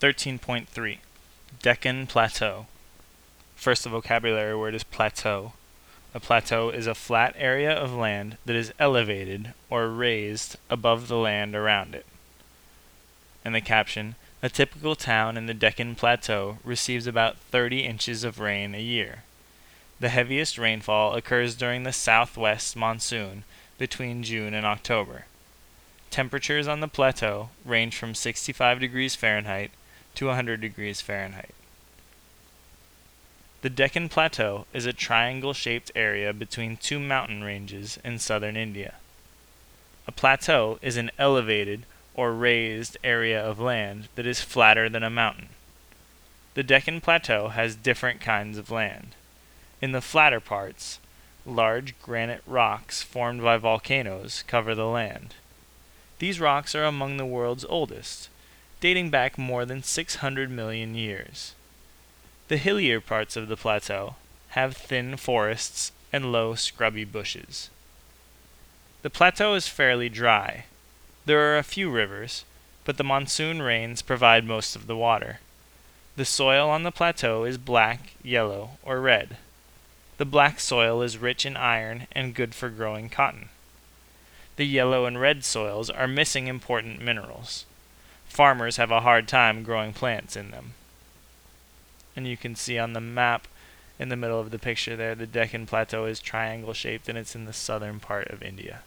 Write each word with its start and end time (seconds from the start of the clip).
13.3 0.00 0.96
Deccan 1.60 2.06
Plateau. 2.06 2.66
First 3.54 3.84
the 3.84 3.90
vocabulary 3.90 4.56
word 4.56 4.74
is 4.74 4.82
plateau. 4.82 5.52
A 6.14 6.20
plateau 6.20 6.70
is 6.70 6.86
a 6.86 6.94
flat 6.94 7.34
area 7.36 7.70
of 7.70 7.92
land 7.92 8.38
that 8.46 8.56
is 8.56 8.72
elevated 8.78 9.52
or 9.68 9.90
raised 9.90 10.56
above 10.70 11.08
the 11.08 11.18
land 11.18 11.54
around 11.54 11.94
it. 11.94 12.06
And 13.44 13.54
the 13.54 13.60
caption 13.60 14.14
A 14.42 14.48
typical 14.48 14.96
town 14.96 15.36
in 15.36 15.44
the 15.44 15.52
Deccan 15.52 15.94
Plateau 15.96 16.56
receives 16.64 17.06
about 17.06 17.36
30 17.36 17.80
inches 17.80 18.24
of 18.24 18.40
rain 18.40 18.74
a 18.74 18.80
year. 18.80 19.24
The 20.00 20.08
heaviest 20.08 20.56
rainfall 20.56 21.14
occurs 21.14 21.54
during 21.54 21.82
the 21.82 21.92
southwest 21.92 22.74
monsoon 22.74 23.44
between 23.76 24.22
June 24.22 24.54
and 24.54 24.64
October. 24.64 25.26
Temperatures 26.10 26.66
on 26.66 26.80
the 26.80 26.88
plateau 26.88 27.50
range 27.66 27.96
from 27.96 28.14
65 28.14 28.80
degrees 28.80 29.14
Fahrenheit 29.14 29.72
to 30.14 30.26
100 30.26 30.60
degrees 30.60 31.00
Fahrenheit. 31.00 31.54
The 33.62 33.70
Deccan 33.70 34.08
Plateau 34.08 34.66
is 34.72 34.86
a 34.86 34.92
triangle 34.92 35.52
shaped 35.52 35.90
area 35.94 36.32
between 36.32 36.76
two 36.78 36.98
mountain 36.98 37.44
ranges 37.44 37.98
in 38.02 38.18
southern 38.18 38.56
India. 38.56 38.94
A 40.06 40.12
plateau 40.12 40.78
is 40.80 40.96
an 40.96 41.10
elevated 41.18 41.84
or 42.14 42.32
raised 42.32 42.96
area 43.04 43.42
of 43.42 43.60
land 43.60 44.08
that 44.14 44.26
is 44.26 44.40
flatter 44.40 44.88
than 44.88 45.02
a 45.02 45.10
mountain. 45.10 45.50
The 46.54 46.62
Deccan 46.62 47.00
Plateau 47.00 47.48
has 47.48 47.76
different 47.76 48.20
kinds 48.20 48.58
of 48.58 48.70
land. 48.70 49.14
In 49.80 49.92
the 49.92 50.00
flatter 50.00 50.40
parts, 50.40 50.98
large 51.46 51.94
granite 52.00 52.42
rocks 52.46 53.02
formed 53.02 53.42
by 53.42 53.56
volcanoes 53.56 54.42
cover 54.46 54.74
the 54.74 54.86
land. 54.86 55.34
These 56.18 56.40
rocks 56.40 56.74
are 56.74 56.84
among 56.84 57.16
the 57.16 57.26
world's 57.26 57.64
oldest, 57.66 58.28
dating 58.80 59.10
back 59.10 59.36
more 59.36 59.64
than 59.66 59.82
600 59.82 60.50
million 60.50 60.94
years. 60.94 61.54
The 62.48 62.56
hillier 62.56 63.00
parts 63.00 63.36
of 63.36 63.48
the 63.48 63.56
plateau 63.56 64.16
have 64.50 64.76
thin 64.76 65.16
forests 65.16 65.92
and 66.12 66.32
low 66.32 66.54
scrubby 66.54 67.04
bushes. 67.04 67.70
The 69.02 69.10
plateau 69.10 69.54
is 69.54 69.68
fairly 69.68 70.08
dry. 70.08 70.64
There 71.26 71.52
are 71.52 71.58
a 71.58 71.62
few 71.62 71.90
rivers, 71.90 72.44
but 72.84 72.96
the 72.96 73.04
monsoon 73.04 73.62
rains 73.62 74.02
provide 74.02 74.44
most 74.44 74.74
of 74.74 74.86
the 74.86 74.96
water. 74.96 75.40
The 76.16 76.24
soil 76.24 76.68
on 76.68 76.82
the 76.82 76.90
plateau 76.90 77.44
is 77.44 77.58
black, 77.58 78.14
yellow, 78.22 78.70
or 78.82 79.00
red. 79.00 79.36
The 80.16 80.24
black 80.24 80.58
soil 80.58 81.02
is 81.02 81.18
rich 81.18 81.46
in 81.46 81.56
iron 81.56 82.06
and 82.12 82.34
good 82.34 82.54
for 82.54 82.68
growing 82.68 83.08
cotton. 83.08 83.50
The 84.56 84.66
yellow 84.66 85.06
and 85.06 85.20
red 85.20 85.44
soils 85.44 85.88
are 85.88 86.08
missing 86.08 86.46
important 86.46 87.00
minerals 87.00 87.64
farmers 88.30 88.76
have 88.76 88.92
a 88.92 89.00
hard 89.00 89.26
time 89.26 89.64
growing 89.64 89.92
plants 89.92 90.36
in 90.36 90.52
them. 90.52 90.72
And 92.14 92.26
you 92.26 92.36
can 92.36 92.54
see 92.54 92.78
on 92.78 92.92
the 92.92 93.00
map 93.00 93.48
in 93.98 94.08
the 94.08 94.16
middle 94.16 94.40
of 94.40 94.50
the 94.50 94.58
picture 94.58 94.96
there, 94.96 95.14
the 95.14 95.26
Deccan 95.26 95.66
Plateau 95.66 96.06
is 96.06 96.20
triangle 96.20 96.72
shaped 96.72 97.08
and 97.08 97.18
it's 97.18 97.34
in 97.34 97.44
the 97.44 97.52
southern 97.52 98.00
part 98.00 98.28
of 98.28 98.42
India. 98.42 98.82